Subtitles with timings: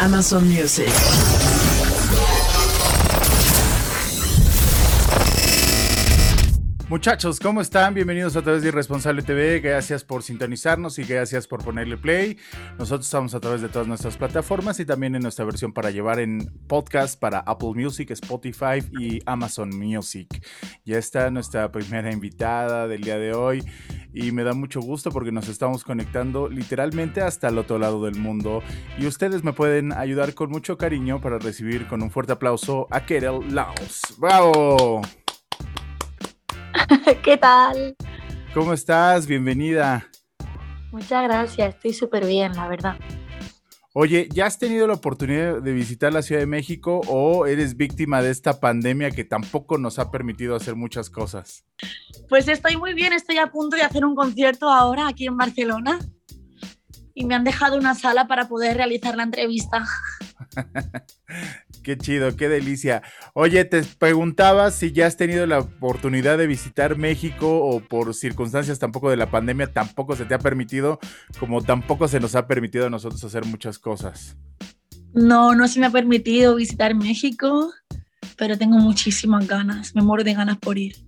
[0.00, 0.86] Amazon Music.
[6.88, 7.92] Muchachos, ¿cómo están?
[7.94, 9.60] Bienvenidos a través de Irresponsable TV.
[9.60, 12.38] Gracias por sintonizarnos y gracias por ponerle play.
[12.78, 16.20] Nosotros estamos a través de todas nuestras plataformas y también en nuestra versión para llevar
[16.20, 20.42] en podcast para Apple Music, Spotify y Amazon Music.
[20.84, 23.64] Ya está nuestra primera invitada del día de hoy
[24.12, 28.16] y me da mucho gusto porque nos estamos conectando literalmente hasta el otro lado del
[28.16, 28.62] mundo
[28.98, 33.04] y ustedes me pueden ayudar con mucho cariño para recibir con un fuerte aplauso a
[33.04, 34.02] Kerel Laos.
[34.18, 35.02] ¡Bravo!
[37.22, 37.96] ¿Qué tal?
[38.54, 39.26] ¿Cómo estás?
[39.26, 40.08] Bienvenida.
[40.90, 42.96] Muchas gracias, estoy súper bien, la verdad.
[44.00, 48.22] Oye, ¿ya has tenido la oportunidad de visitar la Ciudad de México o eres víctima
[48.22, 51.64] de esta pandemia que tampoco nos ha permitido hacer muchas cosas?
[52.28, 55.98] Pues estoy muy bien, estoy a punto de hacer un concierto ahora aquí en Barcelona
[57.18, 59.84] y me han dejado una sala para poder realizar la entrevista.
[61.82, 63.02] Qué chido, qué delicia.
[63.32, 68.78] Oye, te preguntaba si ya has tenido la oportunidad de visitar México o por circunstancias
[68.78, 70.98] tampoco de la pandemia tampoco se te ha permitido,
[71.40, 74.36] como tampoco se nos ha permitido a nosotros hacer muchas cosas.
[75.14, 77.72] No, no se me ha permitido visitar México,
[78.36, 81.07] pero tengo muchísimas ganas, me muero de ganas por ir.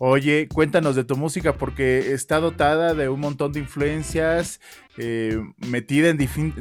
[0.00, 4.60] Oye, cuéntanos de tu música porque está dotada de un montón de influencias,
[4.96, 6.18] eh, metida en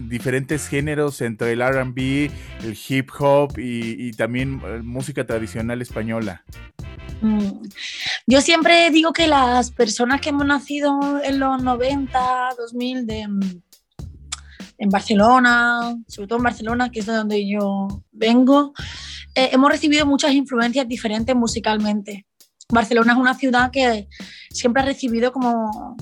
[0.10, 2.32] diferentes géneros entre el RB,
[2.64, 6.44] el hip hop y, y también eh, música tradicional española.
[7.22, 7.62] Mm.
[8.26, 13.62] Yo siempre digo que las personas que hemos nacido en los 90, 2000, de, mm,
[14.80, 18.74] en Barcelona, sobre todo en Barcelona, que es de donde yo vengo,
[19.36, 22.27] eh, hemos recibido muchas influencias diferentes musicalmente.
[22.74, 24.10] Barcelona es una ciudad que
[24.52, 25.96] siempre ha recibido como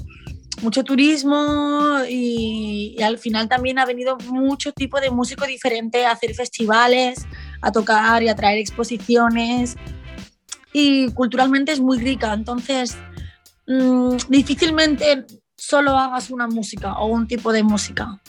[0.61, 6.11] mucho turismo y, y al final también ha venido mucho tipo de músicos diferentes a
[6.11, 7.25] hacer festivales,
[7.61, 9.75] a tocar y a traer exposiciones
[10.73, 12.97] y culturalmente es muy rica, entonces
[13.67, 18.19] mm, difícilmente solo hagas una música o un tipo de música.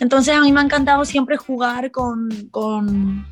[0.00, 3.26] Entonces a mí me ha encantado siempre jugar con, con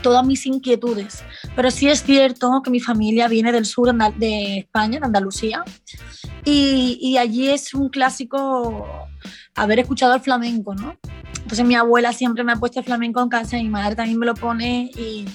[0.00, 1.22] todas mis inquietudes,
[1.54, 5.64] pero sí es cierto que mi familia viene del sur de España, de Andalucía,
[6.44, 9.08] y, allí es un clásico
[9.54, 10.96] haber escuchado el flamenco, ¿no?
[11.36, 14.26] Entonces mi abuela siempre me ha puesto el flamenco en casa mi madre también me
[14.26, 15.26] lo pone y,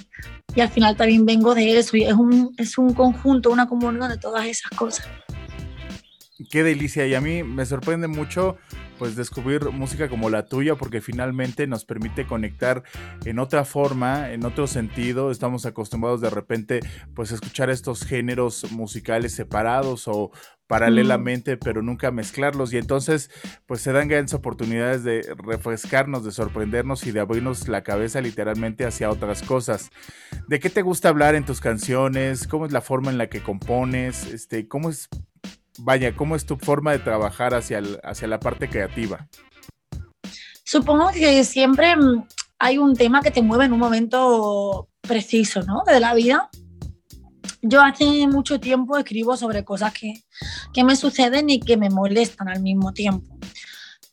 [0.56, 4.10] y al final también vengo de eso y es un, es un conjunto, una comunión
[4.10, 5.08] de todas esas cosas.
[6.50, 8.58] Qué delicia y a mí me sorprende mucho
[8.98, 12.84] pues descubrir música como la tuya porque finalmente nos permite conectar
[13.26, 15.32] en otra forma, en otro sentido.
[15.32, 16.80] Estamos acostumbrados de repente
[17.14, 20.32] pues a escuchar estos géneros musicales separados o
[20.68, 23.32] paralelamente, pero nunca mezclarlos y entonces
[23.66, 28.86] pues se dan grandes oportunidades de refrescarnos, de sorprendernos y de abrirnos la cabeza literalmente
[28.86, 29.90] hacia otras cosas.
[30.48, 32.48] ¿De qué te gusta hablar en tus canciones?
[32.48, 34.26] ¿Cómo es la forma en la que compones?
[34.26, 35.08] Este, ¿cómo es
[35.80, 39.28] vaya, ¿cómo es tu forma de trabajar hacia, el- hacia la parte creativa?
[40.64, 42.26] Supongo que siempre mm,
[42.60, 45.84] hay un tema que te mueve en un momento preciso, ¿no?
[45.86, 46.50] De la vida.
[47.62, 50.14] Yo hace mucho tiempo escribo sobre cosas que,
[50.74, 53.38] que me suceden y que me molestan al mismo tiempo.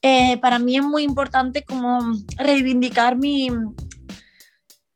[0.02, 1.98] Eh, para mí es muy importante como
[2.36, 3.48] reivindicar mi,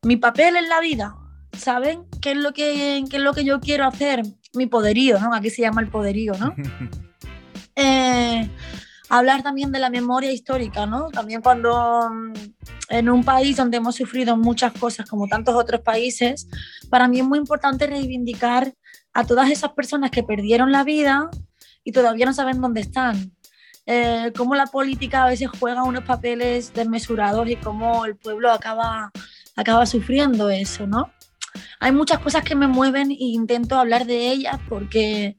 [0.03, 1.15] mi papel en la vida,
[1.57, 2.07] ¿saben?
[2.21, 4.23] ¿Qué es, lo que, ¿Qué es lo que yo quiero hacer?
[4.55, 5.35] Mi poderío, ¿no?
[5.35, 6.55] Aquí se llama el poderío, ¿no?
[7.77, 8.49] Eh,
[9.09, 11.09] hablar también de la memoria histórica, ¿no?
[11.11, 12.33] También cuando mm,
[12.89, 16.49] en un país donde hemos sufrido muchas cosas, como tantos otros países,
[16.91, 18.75] para mí es muy importante reivindicar
[19.13, 21.31] a todas esas personas que perdieron la vida
[21.85, 23.33] y todavía no saben dónde están.
[23.87, 29.11] eh, cómo la política a veces juega unos papeles desmesurados y cómo el pueblo acaba,
[29.57, 31.11] acaba sufriendo eso, ¿no?
[31.81, 35.37] Hay muchas cosas que me mueven e intento hablar de ellas porque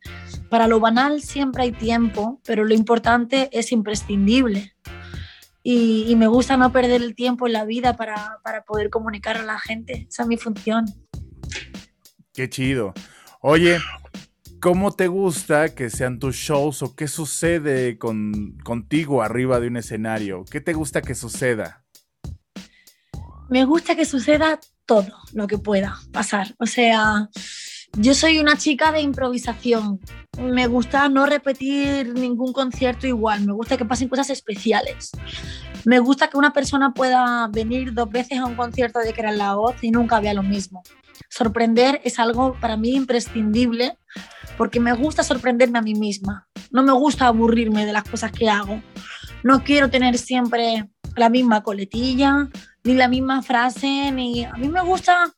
[0.49, 4.73] para lo banal siempre hay tiempo, pero lo importante es imprescindible.
[5.61, 9.43] Y, me gusta no perder el tiempo en la vida para, para poder comunicar a
[9.43, 10.07] la gente.
[10.09, 10.85] Esa es mi función.
[12.33, 12.93] Qué chido.
[13.41, 13.79] Oye,
[14.59, 19.77] ¿cómo te gusta que sean tus shows o qué sucede con, contigo arriba de un
[19.77, 20.45] escenario?
[20.49, 21.83] ¿Qué te gusta que suceda?
[23.49, 26.55] Me gusta que suceda todo lo que pueda pasar.
[26.57, 27.29] O sea,
[27.95, 29.99] yo soy una chica de improvisación.
[30.41, 33.45] Me gusta no repetir ningún concierto igual.
[33.45, 35.11] Me gusta que pasen cosas especiales.
[35.85, 39.53] Me gusta que una persona pueda venir dos veces a un concierto de Crear la
[39.53, 40.81] Voz y nunca vea lo mismo.
[41.29, 43.95] Sorprender es algo para mí imprescindible
[44.57, 46.47] porque me gusta sorprenderme a mí misma.
[46.71, 48.81] No me gusta aburrirme de las cosas que hago.
[49.43, 52.49] No quiero tener siempre la misma coletilla,
[52.83, 55.33] ni la misma frase, ni a mí me gusta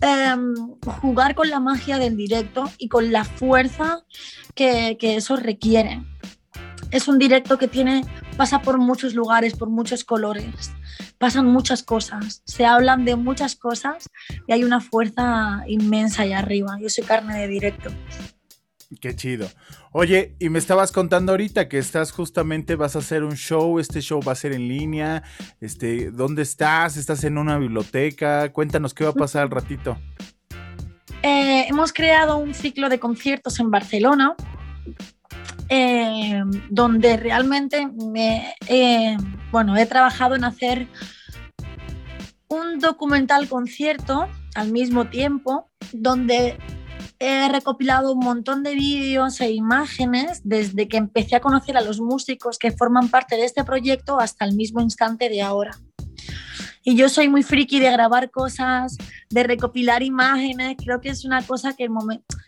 [0.00, 0.54] Em,
[1.00, 4.04] jugar con la magia del directo y con la fuerza
[4.54, 6.02] que, que, eso requiere.
[6.92, 8.04] Es un directo que tiene,
[8.36, 10.70] pasa por muchos lugares, por muchos colores,
[11.18, 14.08] pasan muchas cosas, se hablan de muchas cosas
[14.46, 16.78] y hay una fuerza inmensa ahí arriba.
[16.80, 17.90] Yo soy carne de directo.
[19.00, 19.48] Qué chido.
[19.92, 24.00] Oye, y me estabas contando ahorita que estás justamente, vas a hacer un show, este
[24.00, 25.22] show va a ser en línea,
[25.60, 26.96] este, ¿dónde estás?
[26.96, 28.50] ¿Estás en una biblioteca?
[28.50, 29.98] Cuéntanos qué va a pasar al ratito.
[31.22, 34.34] Eh, hemos creado un ciclo de conciertos en Barcelona,
[35.68, 38.54] eh, donde realmente me,
[39.50, 40.88] bueno, he trabajado en hacer
[42.48, 46.56] un documental concierto al mismo tiempo, donde
[47.18, 52.00] he recopilado un montón de vídeos e imágenes desde que empecé a conocer a los
[52.00, 55.72] músicos que forman parte de este proyecto hasta el mismo instante de ahora.
[56.84, 58.96] Y yo soy muy friki de grabar cosas,
[59.28, 61.88] de recopilar imágenes, creo que es una cosa que,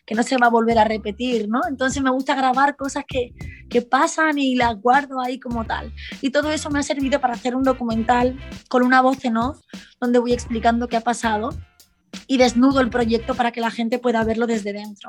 [0.07, 1.61] que no se va a volver a repetir, ¿no?
[1.69, 3.35] Entonces me gusta grabar cosas que,
[3.69, 5.93] que pasan y las guardo ahí como tal.
[6.23, 8.39] Y todo eso me ha servido para hacer un documental
[8.69, 9.61] con una voz en off,
[10.01, 11.51] donde voy explicando qué ha pasado
[12.27, 15.09] y desnudo el proyecto para que la gente pueda verlo desde dentro.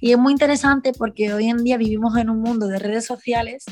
[0.00, 3.64] Y es muy interesante porque hoy en día vivimos en un mundo de redes sociales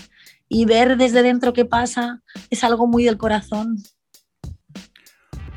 [0.48, 3.78] y ver desde dentro qué pasa es algo muy del corazón.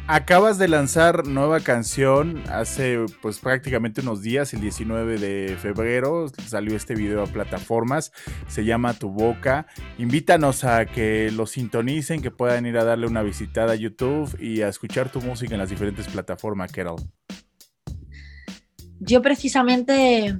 [0.07, 6.75] Acabas de lanzar nueva canción hace pues prácticamente unos días, el 19 de febrero salió
[6.75, 8.11] este video a plataformas,
[8.47, 9.65] se llama Tu Boca.
[9.97, 14.61] Invítanos a que lo sintonicen, que puedan ir a darle una visitada a YouTube y
[14.61, 17.01] a escuchar tu música en las diferentes plataformas, Carol.
[18.99, 20.35] Yo precisamente,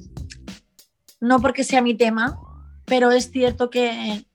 [1.19, 2.37] no porque sea mi tema,
[2.85, 4.27] pero es cierto que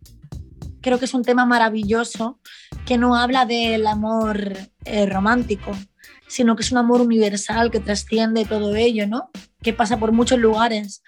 [0.80, 2.40] creo que es un tema maravilloso
[2.90, 4.52] que no habla del amor
[4.84, 5.70] eh, romántico,
[6.26, 9.30] sino que es un amor universal que trasciende todo ello, ¿no?
[9.62, 11.00] Que pasa por muchos lugares.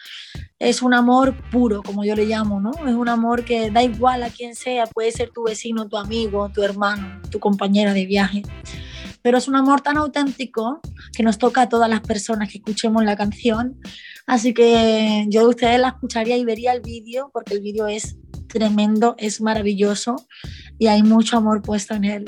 [0.61, 2.71] Es un amor puro, como yo le llamo, ¿no?
[2.87, 6.49] Es un amor que da igual a quien sea, puede ser tu vecino, tu amigo,
[6.55, 8.43] tu hermano, tu compañera de viaje.
[9.21, 10.79] Pero es un amor tan auténtico
[11.13, 13.81] que nos toca a todas las personas que escuchemos la canción.
[14.29, 18.19] Así que yo de ustedes la escucharía y vería el vídeo, porque el vídeo es
[18.53, 20.17] tremendo, es maravilloso
[20.79, 22.25] y hay mucho amor puesto en él.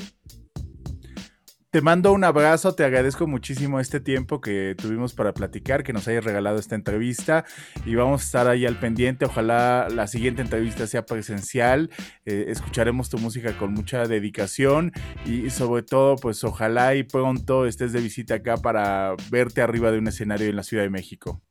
[1.75, 6.07] Te mando un abrazo, te agradezco muchísimo este tiempo que tuvimos para platicar, que nos
[6.07, 7.45] hayas regalado esta entrevista
[7.85, 9.25] y vamos a estar ahí al pendiente.
[9.25, 11.90] Ojalá la siguiente entrevista sea presencial,
[12.26, 14.93] eh, escucharemos tu música con mucha dedicación
[15.26, 19.99] y sobre todo pues ojalá y pronto estés de visita acá para verte arriba de
[19.99, 21.43] un escenario en la Ciudad de México.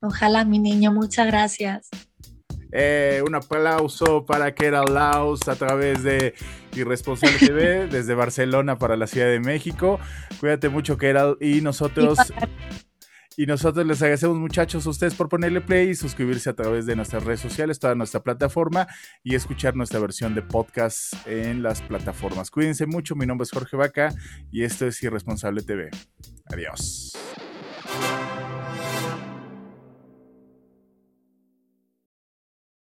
[0.00, 1.90] Ojalá mi niño, muchas gracias.
[2.72, 6.34] Eh, un aplauso para Keral Laus a través de
[6.74, 9.98] Irresponsable TV, desde Barcelona para la Ciudad de México.
[10.40, 11.36] Cuídate mucho, Keral.
[11.40, 12.18] Y nosotros.
[13.36, 16.96] Y nosotros les agradecemos muchachos a ustedes por ponerle play y suscribirse a través de
[16.96, 18.88] nuestras redes sociales, toda nuestra plataforma
[19.22, 22.50] y escuchar nuestra versión de podcast en las plataformas.
[22.50, 24.12] Cuídense mucho, mi nombre es Jorge Vaca
[24.50, 25.88] y esto es Irresponsable TV.
[26.46, 27.12] Adiós.